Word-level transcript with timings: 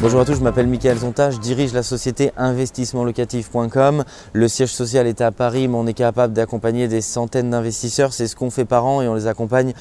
Bonjour 0.00 0.20
à 0.20 0.24
tous, 0.24 0.34
je 0.34 0.42
m'appelle 0.42 0.66
Michael 0.66 0.98
Zonta, 0.98 1.30
je 1.30 1.38
dirige 1.38 1.72
la 1.72 1.84
société 1.84 2.32
investissementlocatif.com. 2.36 4.02
Le 4.32 4.48
siège 4.48 4.72
social 4.72 5.06
est 5.06 5.20
à 5.20 5.30
Paris, 5.30 5.68
mais 5.68 5.76
on 5.76 5.86
est 5.86 5.92
capable 5.92 6.32
d'accompagner 6.32 6.88
des 6.88 7.00
centaines 7.00 7.50
d'investisseurs. 7.50 8.12
C'est 8.12 8.26
ce 8.26 8.34
qu'on 8.34 8.50
fait 8.50 8.64
par 8.64 8.84
an 8.84 9.00
et 9.00 9.06
on 9.06 9.14
les 9.14 9.28
accompagne 9.28 9.74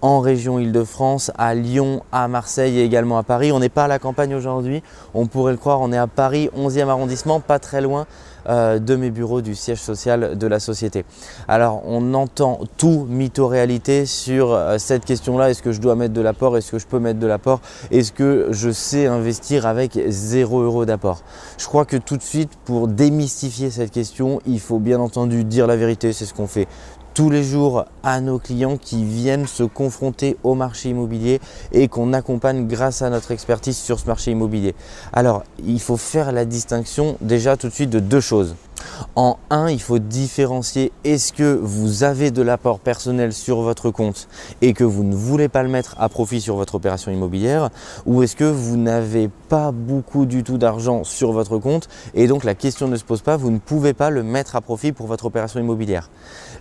en 0.00 0.18
région 0.18 0.58
Île-de-France, 0.58 1.30
à 1.38 1.54
Lyon, 1.54 2.02
à 2.10 2.26
Marseille 2.26 2.78
et 2.78 2.84
également 2.84 3.18
à 3.18 3.22
Paris. 3.22 3.52
On 3.52 3.60
n'est 3.60 3.68
pas 3.68 3.84
à 3.84 3.88
la 3.88 4.00
campagne 4.00 4.34
aujourd'hui, 4.34 4.82
on 5.14 5.26
pourrait 5.26 5.52
le 5.52 5.58
croire, 5.58 5.80
on 5.80 5.92
est 5.92 5.98
à 5.98 6.08
Paris, 6.08 6.50
11e 6.56 6.88
arrondissement, 6.88 7.38
pas 7.38 7.60
très 7.60 7.80
loin 7.80 8.06
euh, 8.48 8.78
de 8.78 8.96
mes 8.96 9.10
bureaux 9.10 9.40
du 9.40 9.54
siège 9.54 9.80
social 9.80 10.36
de 10.38 10.46
la 10.46 10.60
société. 10.60 11.04
Alors 11.48 11.82
on 11.86 12.14
entend 12.14 12.60
tout 12.76 13.06
mytho-réalité 13.08 14.06
sur 14.06 14.52
euh, 14.52 14.78
cette 14.78 15.04
question-là, 15.04 15.50
est-ce 15.50 15.62
que 15.62 15.72
je 15.72 15.80
dois 15.80 15.94
mettre 15.94 16.14
de 16.14 16.20
l'apport, 16.20 16.56
est-ce 16.56 16.72
que 16.72 16.78
je 16.78 16.86
peux 16.86 16.98
mettre 16.98 17.20
de 17.20 17.26
l'apport, 17.26 17.60
est-ce 17.90 18.12
que 18.12 18.48
je 18.50 18.70
sais 18.70 19.06
investir 19.06 19.66
avec 19.66 19.98
0 20.06 20.60
euros 20.60 20.84
d'apport? 20.84 21.22
Je 21.58 21.66
crois 21.66 21.84
que 21.84 21.96
tout 21.96 22.16
de 22.16 22.22
suite, 22.22 22.50
pour 22.64 22.88
démystifier 22.88 23.70
cette 23.70 23.90
question, 23.90 24.40
il 24.46 24.60
faut 24.60 24.78
bien 24.78 25.00
entendu 25.00 25.44
dire 25.44 25.66
la 25.66 25.76
vérité, 25.76 26.12
c'est 26.12 26.24
ce 26.24 26.34
qu'on 26.34 26.46
fait 26.46 26.68
tous 27.18 27.30
les 27.30 27.42
jours 27.42 27.84
à 28.04 28.20
nos 28.20 28.38
clients 28.38 28.76
qui 28.76 29.04
viennent 29.04 29.48
se 29.48 29.64
confronter 29.64 30.36
au 30.44 30.54
marché 30.54 30.90
immobilier 30.90 31.40
et 31.72 31.88
qu'on 31.88 32.12
accompagne 32.12 32.68
grâce 32.68 33.02
à 33.02 33.10
notre 33.10 33.32
expertise 33.32 33.76
sur 33.76 33.98
ce 33.98 34.06
marché 34.06 34.30
immobilier. 34.30 34.76
Alors, 35.12 35.42
il 35.66 35.80
faut 35.80 35.96
faire 35.96 36.30
la 36.30 36.44
distinction 36.44 37.16
déjà 37.20 37.56
tout 37.56 37.66
de 37.66 37.72
suite 37.72 37.90
de 37.90 37.98
deux 37.98 38.20
choses. 38.20 38.54
En 39.16 39.38
un, 39.50 39.68
il 39.68 39.80
faut 39.80 39.98
différencier 39.98 40.92
est-ce 41.04 41.32
que 41.32 41.58
vous 41.60 42.04
avez 42.04 42.30
de 42.30 42.42
l'apport 42.42 42.80
personnel 42.80 43.32
sur 43.32 43.60
votre 43.60 43.90
compte 43.90 44.28
et 44.62 44.72
que 44.72 44.84
vous 44.84 45.04
ne 45.04 45.14
voulez 45.14 45.48
pas 45.48 45.62
le 45.62 45.68
mettre 45.68 45.96
à 45.98 46.08
profit 46.08 46.40
sur 46.40 46.56
votre 46.56 46.74
opération 46.74 47.10
immobilière 47.10 47.70
ou 48.06 48.22
est-ce 48.22 48.36
que 48.36 48.44
vous 48.44 48.76
n'avez 48.76 49.28
pas 49.48 49.72
beaucoup 49.72 50.26
du 50.26 50.42
tout 50.42 50.58
d'argent 50.58 51.04
sur 51.04 51.32
votre 51.32 51.58
compte 51.58 51.88
et 52.14 52.26
donc 52.26 52.44
la 52.44 52.54
question 52.54 52.88
ne 52.88 52.96
se 52.96 53.04
pose 53.04 53.22
pas, 53.22 53.36
vous 53.36 53.50
ne 53.50 53.58
pouvez 53.58 53.94
pas 53.94 54.10
le 54.10 54.22
mettre 54.22 54.56
à 54.56 54.60
profit 54.60 54.92
pour 54.92 55.06
votre 55.06 55.24
opération 55.26 55.60
immobilière. 55.60 56.10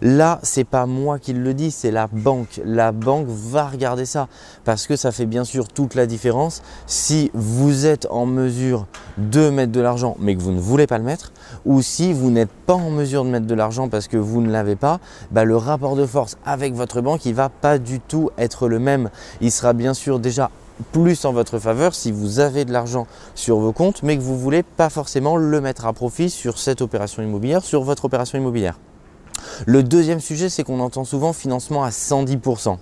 Là, 0.01 0.39
c'est 0.43 0.63
pas 0.63 0.85
moi 0.85 1.19
qui 1.19 1.33
le 1.33 1.53
dis, 1.53 1.71
c'est 1.71 1.91
la 1.91 2.07
banque. 2.07 2.61
La 2.63 2.91
banque 2.91 3.27
va 3.27 3.67
regarder 3.67 4.05
ça 4.05 4.27
parce 4.63 4.87
que 4.87 4.95
ça 4.95 5.11
fait 5.11 5.25
bien 5.25 5.43
sûr 5.43 5.67
toute 5.67 5.95
la 5.95 6.05
différence 6.05 6.61
si 6.85 7.31
vous 7.33 7.85
êtes 7.85 8.07
en 8.09 8.25
mesure 8.25 8.85
de 9.17 9.49
mettre 9.49 9.71
de 9.71 9.81
l'argent 9.81 10.15
mais 10.19 10.35
que 10.35 10.41
vous 10.41 10.51
ne 10.51 10.59
voulez 10.59 10.87
pas 10.87 10.97
le 10.97 11.03
mettre 11.03 11.31
ou 11.65 11.81
si 11.81 12.13
vous 12.13 12.26
n'êtes 12.31 12.51
pas 12.65 12.73
en 12.73 12.89
mesure 12.89 13.23
de 13.23 13.29
mettre 13.29 13.47
de 13.47 13.55
l'argent 13.55 13.89
parce 13.89 14.07
que 14.07 14.17
vous 14.17 14.41
ne 14.41 14.51
l'avez 14.51 14.75
pas, 14.75 14.99
bah, 15.31 15.43
le 15.43 15.57
rapport 15.57 15.95
de 15.95 16.05
force 16.05 16.37
avec 16.45 16.73
votre 16.73 17.01
banque, 17.01 17.25
il 17.25 17.33
va 17.33 17.49
pas 17.49 17.77
du 17.77 17.99
tout 17.99 18.29
être 18.37 18.67
le 18.67 18.79
même. 18.79 19.09
Il 19.41 19.51
sera 19.51 19.73
bien 19.73 19.93
sûr 19.93 20.19
déjà 20.19 20.49
plus 20.91 21.25
en 21.25 21.33
votre 21.33 21.59
faveur 21.59 21.95
si 21.95 22.11
vous 22.11 22.39
avez 22.39 22.65
de 22.65 22.71
l'argent 22.71 23.07
sur 23.35 23.57
vos 23.57 23.71
comptes, 23.71 24.03
mais 24.03 24.17
que 24.17 24.21
vous 24.21 24.33
ne 24.33 24.39
voulez 24.39 24.63
pas 24.63 24.89
forcément 24.89 25.37
le 25.37 25.61
mettre 25.61 25.85
à 25.85 25.93
profit 25.93 26.29
sur 26.29 26.59
cette 26.59 26.81
opération 26.81 27.23
immobilière, 27.23 27.63
sur 27.63 27.83
votre 27.83 28.05
opération 28.05 28.37
immobilière. 28.37 28.77
Le 29.65 29.83
deuxième 29.83 30.19
sujet, 30.19 30.49
c'est 30.49 30.63
qu'on 30.63 30.79
entend 30.79 31.03
souvent 31.03 31.33
financement 31.33 31.83
à 31.83 31.89
110%. 31.89 32.77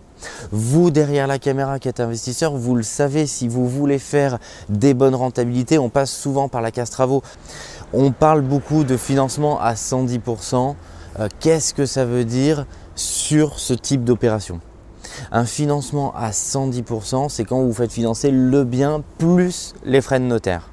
Vous, 0.51 0.91
derrière 0.91 1.27
la 1.27 1.39
caméra 1.39 1.79
qui 1.79 1.87
êtes 1.87 1.99
investisseur, 1.99 2.55
vous 2.55 2.75
le 2.75 2.83
savez, 2.83 3.27
si 3.27 3.47
vous 3.47 3.67
voulez 3.67 3.99
faire 3.99 4.39
des 4.69 4.93
bonnes 4.93 5.15
rentabilités, 5.15 5.79
on 5.79 5.89
passe 5.89 6.11
souvent 6.11 6.47
par 6.47 6.61
la 6.61 6.71
casse 6.71 6.89
travaux. 6.89 7.23
On 7.93 8.11
parle 8.11 8.41
beaucoup 8.41 8.83
de 8.83 8.97
financement 8.97 9.59
à 9.59 9.73
110%. 9.73 10.75
Euh, 11.19 11.27
qu'est-ce 11.39 11.73
que 11.73 11.85
ça 11.85 12.05
veut 12.05 12.25
dire 12.25 12.65
sur 12.95 13.59
ce 13.59 13.73
type 13.73 14.03
d'opération? 14.03 14.59
Un 15.31 15.45
financement 15.45 16.13
à 16.15 16.31
110%, 16.31 17.29
c'est 17.29 17.45
quand 17.45 17.61
vous 17.61 17.73
faites 17.73 17.91
financer 17.91 18.31
le 18.31 18.63
bien 18.63 19.01
plus 19.17 19.73
les 19.85 20.01
frais 20.01 20.19
de 20.19 20.25
notaire. 20.25 20.69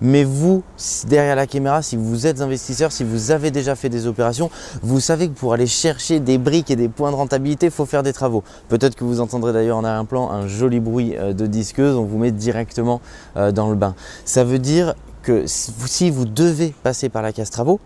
Mais 0.00 0.24
vous, 0.24 0.62
derrière 1.06 1.36
la 1.36 1.46
caméra, 1.46 1.82
si 1.82 1.96
vous 1.96 2.26
êtes 2.26 2.40
investisseur, 2.40 2.92
si 2.92 3.04
vous 3.04 3.30
avez 3.30 3.50
déjà 3.50 3.74
fait 3.74 3.88
des 3.88 4.06
opérations, 4.06 4.50
vous 4.82 5.00
savez 5.00 5.28
que 5.28 5.34
pour 5.34 5.52
aller 5.52 5.66
chercher 5.66 6.20
des 6.20 6.38
briques 6.38 6.70
et 6.70 6.76
des 6.76 6.88
points 6.88 7.10
de 7.10 7.16
rentabilité, 7.16 7.66
il 7.66 7.72
faut 7.72 7.86
faire 7.86 8.02
des 8.02 8.12
travaux. 8.12 8.42
Peut-être 8.68 8.94
que 8.94 9.04
vous 9.04 9.20
entendrez 9.20 9.52
d'ailleurs 9.52 9.78
en 9.78 9.84
arrière-plan 9.84 10.30
un 10.30 10.46
joli 10.46 10.80
bruit 10.80 11.16
euh, 11.16 11.32
de 11.32 11.46
disqueuse, 11.46 11.96
on 11.96 12.04
vous 12.04 12.18
met 12.18 12.32
directement 12.32 13.00
euh, 13.36 13.52
dans 13.52 13.68
le 13.68 13.76
bain. 13.76 13.94
Ça 14.24 14.44
veut 14.44 14.58
dire 14.58 14.94
que 15.22 15.44
si 15.46 16.10
vous 16.10 16.24
devez 16.24 16.74
passer 16.82 17.08
par 17.08 17.22
la 17.22 17.32
case 17.32 17.50
travaux, 17.50 17.80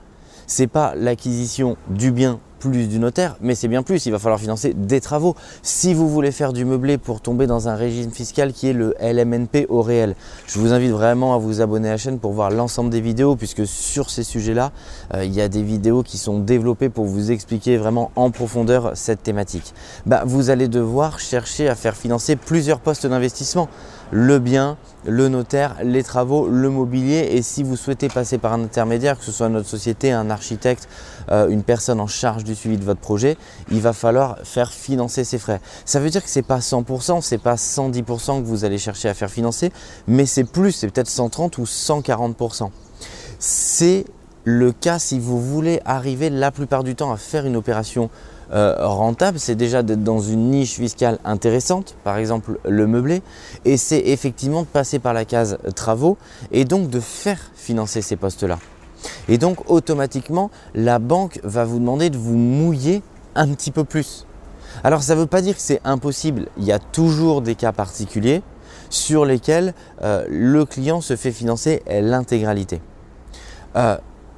c'est 0.47 0.69
pas 0.69 0.95
l'acquisition 0.95 1.77
du 1.89 2.13
bien 2.13 2.41
plus 2.71 2.89
du 2.89 2.99
notaire, 2.99 3.37
mais 3.41 3.55
c'est 3.55 3.69
bien 3.69 3.83
plus, 3.83 4.07
il 4.07 4.13
va 4.13 4.19
falloir 4.19 4.41
financer 4.41 4.75
des 4.75 5.01
travaux. 5.01 5.37
Si 5.63 5.95
vous 5.95 6.09
voulez 6.09 6.33
faire 6.33 6.53
du 6.53 6.65
meublé 6.65 6.99
pour 6.99 7.21
tomber 7.21 7.47
dans 7.47 7.69
un 7.69 7.77
régime 7.77 8.11
fiscal 8.11 8.53
qui 8.53 8.69
est 8.69 8.73
le 8.73 8.95
LMNP 9.01 9.67
au 9.69 9.83
réel, 9.83 10.17
je 10.47 10.59
vous 10.59 10.73
invite 10.73 10.91
vraiment 10.91 11.35
à 11.35 11.39
vous 11.39 11.61
abonner 11.61 11.89
à 11.89 11.93
la 11.93 11.99
chaîne 11.99 12.19
pour 12.19 12.33
voir 12.33 12.51
l'ensemble 12.51 12.91
des 12.91 13.01
vidéos, 13.01 13.37
puisque 13.37 13.67
sur 13.67 14.11
ces 14.11 14.25
sujets-là, 14.25 14.73
euh, 15.15 15.25
il 15.25 15.33
y 15.33 15.41
a 15.41 15.49
des 15.49 15.63
vidéos 15.63 16.03
qui 16.03 16.19
sont 16.19 16.41
développées 16.41 16.89
pour 16.89 17.05
vous 17.05 17.31
expliquer 17.31 17.77
vraiment 17.77 18.11
en 18.17 18.31
profondeur 18.31 18.93
cette 18.95 19.23
thématique. 19.23 19.73
Bah, 20.07 20.23
vous 20.27 20.51
allez 20.51 20.69
devoir 20.69 21.21
chercher 21.21 21.69
à 21.69 21.75
faire 21.75 21.97
financer 21.97 22.37
plusieurs 22.37 22.81
postes 22.81 23.07
d'investissement 23.07 23.69
le 24.11 24.39
bien, 24.39 24.77
le 25.07 25.29
notaire, 25.29 25.77
les 25.83 26.03
travaux, 26.03 26.49
le 26.49 26.71
mobilier. 26.71 27.29
Et 27.33 27.43
si 27.43 27.63
vous 27.63 27.77
souhaitez 27.77 28.09
passer 28.09 28.39
par 28.39 28.53
un 28.53 28.63
intermédiaire, 28.63 29.19
que 29.19 29.25
ce 29.25 29.33
soit 29.33 29.49
notre 29.49 29.69
société, 29.69 30.13
un 30.13 30.31
architecte, 30.31 30.89
euh, 31.31 31.49
une 31.49 31.63
personne 31.63 32.01
en 32.01 32.07
charge 32.07 32.45
du 32.45 32.55
suivi 32.57 32.77
de 32.77 32.85
votre 32.85 33.01
projet, 33.01 33.37
il 33.71 33.81
va 33.81 33.93
falloir 33.93 34.39
faire 34.45 34.73
financer 34.73 35.25
ces 35.25 35.39
frais. 35.39 35.61
Ça 35.85 36.01
veut 36.01 36.11
dire 36.11 36.23
que 36.23 36.31
ce 36.31 36.39
n'est 36.39 36.43
pas 36.43 36.59
100%, 36.59 37.21
ce 37.21 37.35
n'est 37.35 37.39
pas 37.39 37.55
110% 37.55 38.41
que 38.41 38.47
vous 38.47 38.65
allez 38.65 38.79
chercher 38.79 39.09
à 39.09 39.15
faire 39.15 39.31
financer, 39.31 39.73
mais 40.07 40.27
c'est 40.27 40.45
plus, 40.45 40.73
c'est 40.73 40.89
peut-être 40.89 41.09
130 41.09 41.59
ou 41.59 41.65
140%. 41.65 42.71
C'est 43.39 44.05
le 44.45 44.73
cas 44.73 44.99
si 44.99 45.19
vous 45.19 45.41
voulez 45.41 45.81
arriver 45.85 46.31
la 46.31 46.51
plupart 46.51 46.85
du 46.85 46.95
temps 46.95 47.13
à 47.13 47.17
faire 47.17 47.47
une 47.47 47.57
opération 47.57 48.11
euh, 48.53 48.77
rentable, 48.79 49.41
c'est 49.41 49.57
déjà 49.57 49.83
d'être 49.83 50.05
dans 50.05 50.21
une 50.21 50.51
niche 50.51 50.75
fiscale 50.75 51.19
intéressante, 51.25 51.97
par 52.05 52.17
exemple 52.17 52.59
le 52.65 52.87
meublé, 52.87 53.23
et 53.65 53.77
c'est 53.77 53.99
effectivement 53.99 54.63
de 54.63 54.69
passer 54.69 55.01
par 55.01 55.15
la 55.15 55.25
case 55.25 55.59
travaux 55.75 56.17
et 56.53 56.65
donc 56.65 56.89
de 56.89 57.01
faire 57.01 57.41
financer 57.57 58.03
ces 58.03 58.15
postes-là. 58.15 58.59
Et 59.29 59.39
donc 59.39 59.71
automatiquement, 59.71 60.51
la 60.75 60.99
banque 60.99 61.41
va 61.43 61.65
vous 61.65 61.79
demander 61.79 62.11
de 62.11 62.17
vous 62.17 62.37
mouiller 62.37 63.03
un 63.35 63.49
petit 63.49 63.71
peu 63.71 63.85
plus. 63.85 64.27
Alors 64.85 65.03
ça 65.03 65.15
ne 65.15 65.21
veut 65.21 65.27
pas 65.27 65.43
dire 65.43 65.55
que 65.55 65.63
c'est 65.63 65.81
impossible, 65.85 66.49
il 66.59 66.65
y 66.65 66.73
a 66.73 66.79
toujours 66.79 67.43
des 67.43 67.55
cas 67.55 67.73
particuliers 67.73 68.43
sur 68.91 69.25
lesquels 69.25 69.75
euh, 70.03 70.25
le 70.29 70.65
client 70.65 71.01
se 71.01 71.17
fait 71.17 71.33
financer 71.33 71.83
l'intégralité. 71.89 72.81
Euh, 73.77 73.97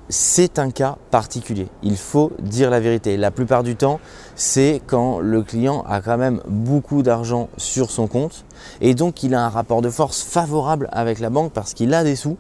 c'est 0.09 0.59
un 0.59 0.71
cas 0.71 0.97
particulier. 1.11 1.69
Il 1.83 1.99
faut 1.99 2.33
dire 2.39 2.71
la 2.71 2.81
vérité. 2.81 3.19
La 3.19 3.31
plupart 3.31 3.63
du 3.63 3.77
temps, 3.77 4.01
c'est 4.37 4.81
quand 4.87 5.21
le 5.21 5.43
client 5.43 5.85
a 5.87 6.01
quand 6.01 6.17
même 6.17 6.41
beaucoup 6.49 7.03
d'argent 7.03 7.49
sur 7.59 7.91
son 7.91 8.07
compte 8.07 8.45
et 8.81 8.95
donc 8.95 9.23
il 9.23 9.35
a 9.35 9.45
un 9.45 9.49
rapport 9.51 9.83
de 9.83 9.91
force 9.91 10.23
favorable 10.23 10.89
avec 10.93 11.21
la 11.21 11.29
banque 11.29 11.53
parce 11.53 11.75
qu'il 11.75 11.93
a 11.93 12.05
des 12.05 12.17
sous 12.17 12.39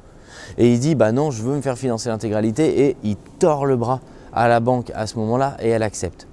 et 0.57 0.73
il 0.73 0.81
dit 0.81 0.95
bah 0.95 1.13
non, 1.13 1.31
je 1.31 1.43
veux 1.43 1.55
me 1.55 1.61
faire 1.61 1.79
financer 1.79 2.09
l'intégralité 2.09 2.87
et 2.87 2.97
il 3.03 3.17
tord 3.39 3.67
le 3.67 3.77
bras 3.77 4.01
à 4.33 4.49
la 4.49 4.61
banque 4.61 4.91
à 4.95 5.07
ce 5.07 5.19
moment-là 5.19 5.57
et 5.61 5.69
elle 5.69 5.83
accepte. 5.83 6.27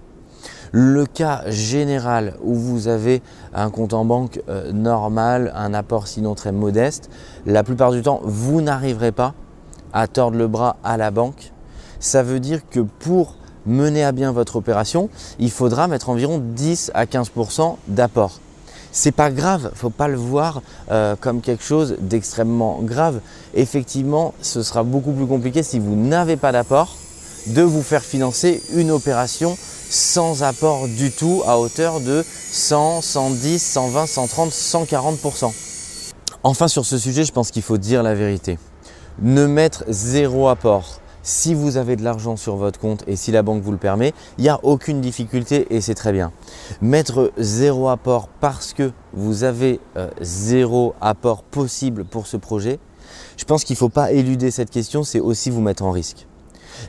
Le 0.72 1.06
cas 1.06 1.44
général 1.48 2.36
où 2.44 2.56
vous 2.56 2.88
avez 2.88 3.22
un 3.54 3.70
compte 3.70 3.94
en 3.94 4.04
banque 4.04 4.42
euh, 4.50 4.72
normal, 4.72 5.52
un 5.56 5.74
apport 5.74 6.08
sinon 6.08 6.36
très 6.36 6.52
modeste, 6.52 7.10
la 7.46 7.64
plupart 7.64 7.92
du 7.92 8.02
temps, 8.02 8.20
vous 8.24 8.62
n'arriverez 8.62 9.12
pas 9.12 9.34
à 9.94 10.08
tordre 10.08 10.38
le 10.38 10.48
bras 10.48 10.76
à 10.84 10.98
la 10.98 11.12
banque, 11.12 11.54
ça 12.00 12.24
veut 12.24 12.40
dire 12.40 12.68
que 12.70 12.82
pour 12.82 13.36
mener 13.66 14.04
à 14.04 14.12
bien 14.12 14.32
votre 14.32 14.58
opération, 14.58 15.10
il 15.40 15.52
faudra 15.52 15.88
mettre 15.88 16.10
environ 16.10 16.40
10 16.40 16.92
à 16.94 17.06
15% 17.06 17.78
d'apport. 17.88 18.40
C'est 18.98 19.12
pas 19.12 19.30
grave, 19.30 19.72
faut 19.76 19.90
pas 19.90 20.08
le 20.08 20.16
voir 20.16 20.62
euh, 20.90 21.18
comme 21.20 21.42
quelque 21.42 21.66
chose 21.66 21.98
d'extrêmement 22.00 22.80
grave. 22.82 23.20
Effectivement, 23.54 24.34
ce 24.42 24.64
sera 24.64 24.84
beaucoup 24.84 25.12
plus 25.12 25.26
compliqué 25.26 25.64
si 25.64 25.80
vous 25.80 25.98
n'avez 25.98 26.38
pas 26.38 26.54
d'apport 26.54 26.96
de 27.48 27.62
vous 27.62 27.84
faire 27.84 28.02
financer 28.02 28.64
une 28.74 28.92
opération 28.92 29.58
sans 29.90 30.44
apport 30.44 30.88
du 30.88 31.12
tout 31.12 31.44
à 31.46 31.60
hauteur 31.60 32.00
de 32.00 32.24
100, 32.52 33.02
110, 33.02 33.62
120, 33.62 34.06
130, 34.08 34.52
140%. 34.52 35.52
Enfin 36.44 36.70
sur 36.70 36.86
ce 36.86 36.98
sujet, 36.98 37.26
je 37.26 37.34
pense 37.34 37.52
qu'il 37.52 37.64
faut 37.64 37.78
dire 37.78 38.02
la 38.02 38.14
vérité 38.14 38.58
ne 39.20 39.46
mettre 39.46 39.84
zéro 39.90 40.48
apport, 40.48 41.02
Si 41.28 41.56
vous 41.56 41.78
avez 41.78 41.96
de 41.96 42.04
l'argent 42.04 42.36
sur 42.36 42.56
votre 42.56 42.80
compte 42.80 43.04
et 43.08 43.16
si 43.16 43.32
la 43.32 43.42
banque 43.42 43.64
vous 43.64 43.72
le 43.72 43.80
permet, 43.80 44.14
il 44.38 44.44
n'y 44.44 44.50
a 44.50 44.60
aucune 44.62 45.02
difficulté 45.02 45.66
et 45.72 45.82
c'est 45.82 45.96
très 45.96 46.14
bien. 46.14 46.32
Mettre 46.82 47.32
zéro 47.40 47.90
apport 47.90 48.28
parce 48.28 48.74
que 48.74 48.92
vous 49.12 49.44
avez 49.44 49.80
euh, 49.98 50.08
zéro 50.22 50.94
apport 51.02 51.42
possible 51.42 52.06
pour 52.06 52.28
ce 52.28 52.38
projet, 52.38 52.78
je 53.38 53.44
pense 53.46 53.64
qu'il 53.64 53.74
ne 53.74 53.80
faut 53.80 53.90
pas 53.90 54.12
éluder 54.12 54.52
cette 54.52 54.70
question, 54.70 55.04
c'est 55.04 55.20
aussi 55.20 55.50
vous 55.50 55.62
mettre 55.62 55.84
en 55.84 55.90
risque. 55.90 56.28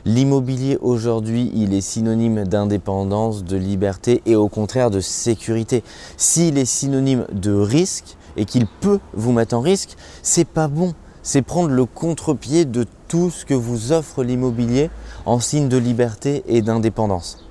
L'immobilier 0.05 0.77
aujourd'hui, 0.81 1.51
il 1.55 1.73
est 1.73 1.81
synonyme 1.81 2.43
d'indépendance, 2.43 3.43
de 3.43 3.57
liberté 3.57 4.21
et 4.27 4.35
au 4.35 4.49
contraire 4.49 4.91
de 4.91 4.99
sécurité. 4.99 5.83
S'il 6.15 6.59
est 6.59 6.65
synonyme 6.65 7.25
de 7.31 7.53
risque 7.53 8.17
et 8.35 8.45
qu'il 8.45 8.67
peut 8.67 8.99
vous 9.13 9.31
mettre 9.31 9.55
en 9.55 9.61
risque, 9.61 9.95
c'est 10.21 10.47
pas 10.47 10.67
bon. 10.67 10.93
C'est 11.23 11.41
prendre 11.41 11.69
le 11.69 11.85
contre-pied 11.85 12.65
de 12.65 12.85
tout 13.07 13.29
ce 13.29 13.45
que 13.45 13.53
vous 13.53 13.91
offre 13.91 14.23
l'immobilier 14.23 14.89
en 15.25 15.39
signe 15.39 15.69
de 15.69 15.77
liberté 15.77 16.43
et 16.47 16.61
d'indépendance. 16.61 17.45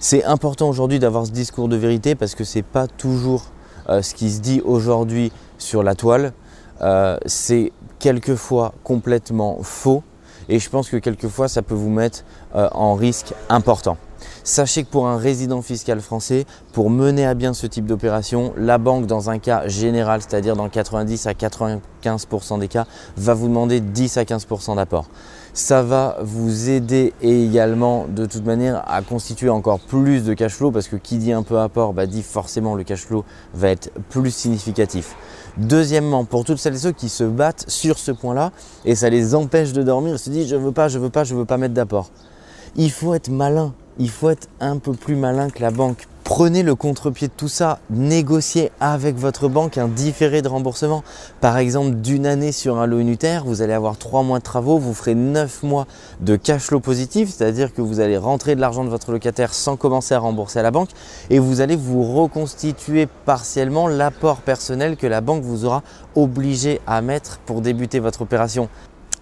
C'est 0.00 0.24
important 0.24 0.68
aujourd'hui 0.68 0.98
d'avoir 0.98 1.26
ce 1.26 1.32
discours 1.32 1.68
de 1.68 1.76
vérité 1.76 2.14
parce 2.14 2.34
que 2.34 2.44
ce 2.44 2.58
n'est 2.58 2.62
pas 2.62 2.86
toujours 2.86 3.46
euh, 3.88 4.02
ce 4.02 4.14
qui 4.14 4.30
se 4.30 4.40
dit 4.40 4.60
aujourd'hui 4.64 5.32
sur 5.58 5.82
la 5.82 5.94
toile. 5.94 6.32
Euh, 6.82 7.18
c'est 7.26 7.72
quelquefois 7.98 8.74
complètement 8.84 9.58
faux 9.62 10.02
et 10.48 10.58
je 10.58 10.70
pense 10.70 10.88
que 10.88 10.96
quelquefois 10.96 11.48
ça 11.48 11.62
peut 11.62 11.74
vous 11.74 11.90
mettre 11.90 12.24
euh, 12.54 12.68
en 12.72 12.94
risque 12.94 13.34
important. 13.48 13.96
Sachez 14.44 14.84
que 14.84 14.88
pour 14.88 15.08
un 15.08 15.16
résident 15.16 15.62
fiscal 15.62 16.00
français, 16.00 16.46
pour 16.72 16.90
mener 16.90 17.26
à 17.26 17.34
bien 17.34 17.54
ce 17.54 17.66
type 17.66 17.86
d'opération, 17.86 18.52
la 18.56 18.78
banque 18.78 19.06
dans 19.06 19.30
un 19.30 19.38
cas 19.38 19.68
général, 19.68 20.20
c'est-à-dire 20.22 20.56
dans 20.56 20.68
90 20.68 21.26
à 21.26 21.32
95% 21.32 22.58
des 22.58 22.68
cas, 22.68 22.86
va 23.16 23.34
vous 23.34 23.48
demander 23.48 23.80
10 23.80 24.16
à 24.16 24.22
15% 24.24 24.76
d'apport. 24.76 25.06
Ça 25.54 25.82
va 25.82 26.18
vous 26.22 26.70
aider 26.70 27.12
également 27.20 28.06
de 28.08 28.26
toute 28.26 28.44
manière 28.44 28.84
à 28.88 29.02
constituer 29.02 29.48
encore 29.48 29.80
plus 29.80 30.22
de 30.22 30.34
cash 30.34 30.52
flow 30.52 30.70
parce 30.70 30.86
que 30.86 30.96
qui 30.96 31.16
dit 31.16 31.32
un 31.32 31.42
peu 31.42 31.58
apport 31.58 31.94
bah, 31.94 32.06
dit 32.06 32.22
forcément 32.22 32.74
le 32.76 32.84
cash 32.84 33.00
flow 33.00 33.24
va 33.54 33.70
être 33.70 33.90
plus 34.08 34.30
significatif. 34.30 35.16
Deuxièmement, 35.56 36.24
pour 36.24 36.44
toutes 36.44 36.58
celles 36.58 36.76
et 36.76 36.78
ceux 36.78 36.92
qui 36.92 37.08
se 37.08 37.24
battent 37.24 37.64
sur 37.66 37.98
ce 37.98 38.12
point-là 38.12 38.52
et 38.84 38.94
ça 38.94 39.10
les 39.10 39.34
empêche 39.34 39.72
de 39.72 39.82
dormir, 39.82 40.14
ils 40.14 40.18
se 40.18 40.30
disent 40.30 40.48
je 40.48 40.56
veux 40.56 40.72
pas, 40.72 40.86
je 40.88 40.98
veux 40.98 41.10
pas, 41.10 41.24
je 41.24 41.34
veux 41.34 41.44
pas 41.44 41.56
mettre 41.56 41.74
d'apport. 41.74 42.10
Il 42.76 42.92
faut 42.92 43.14
être 43.14 43.28
malin, 43.28 43.74
il 43.98 44.10
faut 44.10 44.30
être 44.30 44.48
un 44.60 44.78
peu 44.78 44.92
plus 44.92 45.16
malin 45.16 45.50
que 45.50 45.60
la 45.60 45.70
banque. 45.70 46.06
Prenez 46.24 46.62
le 46.62 46.74
contre-pied 46.74 47.28
de 47.28 47.32
tout 47.34 47.48
ça, 47.48 47.78
négociez 47.88 48.70
avec 48.80 49.16
votre 49.16 49.48
banque 49.48 49.78
un 49.78 49.88
différé 49.88 50.42
de 50.42 50.48
remboursement. 50.48 51.02
Par 51.40 51.56
exemple, 51.56 51.96
d'une 51.96 52.26
année 52.26 52.52
sur 52.52 52.76
un 52.76 52.86
lot 52.86 52.98
unitaire, 52.98 53.46
vous 53.46 53.62
allez 53.62 53.72
avoir 53.72 53.96
trois 53.96 54.22
mois 54.22 54.38
de 54.38 54.44
travaux, 54.44 54.76
vous 54.76 54.92
ferez 54.92 55.14
neuf 55.14 55.62
mois 55.62 55.86
de 56.20 56.36
cash 56.36 56.64
flow 56.64 56.80
positif, 56.80 57.30
c'est-à-dire 57.30 57.72
que 57.72 57.80
vous 57.80 58.00
allez 58.00 58.18
rentrer 58.18 58.54
de 58.56 58.60
l'argent 58.60 58.84
de 58.84 58.90
votre 58.90 59.10
locataire 59.10 59.54
sans 59.54 59.76
commencer 59.76 60.14
à 60.14 60.18
rembourser 60.18 60.58
à 60.58 60.62
la 60.62 60.70
banque 60.70 60.90
et 61.30 61.38
vous 61.38 61.62
allez 61.62 61.76
vous 61.76 62.04
reconstituer 62.04 63.08
partiellement 63.24 63.88
l'apport 63.88 64.42
personnel 64.42 64.98
que 64.98 65.06
la 65.06 65.22
banque 65.22 65.42
vous 65.42 65.64
aura 65.64 65.82
obligé 66.14 66.82
à 66.86 67.00
mettre 67.00 67.38
pour 67.38 67.62
débuter 67.62 68.00
votre 68.00 68.20
opération. 68.20 68.68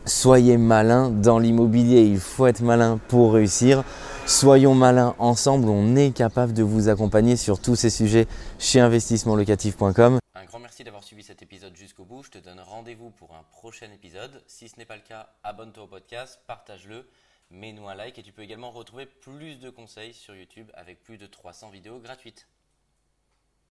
Soyez 0.07 0.57
malin 0.57 1.11
dans 1.11 1.39
l'immobilier, 1.39 2.03
il 2.03 2.19
faut 2.19 2.47
être 2.47 2.63
malin 2.63 2.99
pour 3.09 3.35
réussir. 3.35 3.85
Soyons 4.27 4.75
malins 4.75 5.15
ensemble, 5.21 5.69
on 5.69 5.95
est 5.95 6.11
capable 6.11 6.53
de 6.53 6.65
vous 6.65 6.89
accompagner 6.89 7.37
sur 7.37 7.61
tous 7.61 7.77
ces 7.77 7.91
sujets 7.91 8.27
chez 8.59 8.81
investissementlocatif.com. 8.81 10.19
Un 10.35 10.45
grand 10.47 10.59
merci 10.59 10.83
d'avoir 10.83 11.05
suivi 11.05 11.23
cet 11.23 11.43
épisode 11.43 11.77
jusqu'au 11.77 12.05
bout. 12.05 12.25
Je 12.25 12.31
te 12.31 12.39
donne 12.39 12.59
rendez-vous 12.59 13.11
pour 13.11 13.37
un 13.37 13.45
prochain 13.53 13.87
épisode. 13.95 14.43
Si 14.49 14.69
ce 14.69 14.79
n'est 14.79 14.85
pas 14.85 14.97
le 14.97 15.03
cas, 15.03 15.29
abonne-toi 15.45 15.85
au 15.85 15.87
podcast, 15.87 16.41
partage-le, 16.49 17.09
mets-nous 17.53 17.87
un 17.87 17.95
like 17.95 18.19
et 18.19 18.25
tu 18.25 18.33
peux 18.33 18.43
également 18.43 18.73
retrouver 18.73 19.07
plus 19.07 19.61
de 19.61 19.71
conseils 19.71 20.13
sur 20.13 20.35
YouTube 20.35 20.73
avec 20.75 21.05
plus 21.05 21.19
de 21.19 21.27
300 21.27 21.71
vidéos 21.71 22.01
gratuites. 22.01 22.49